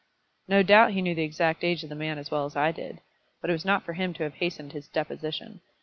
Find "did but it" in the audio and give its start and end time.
2.71-3.53